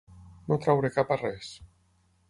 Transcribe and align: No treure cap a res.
No 0.51 0.57
treure 0.63 0.91
cap 0.97 1.15
a 1.17 1.21
res. 1.21 1.55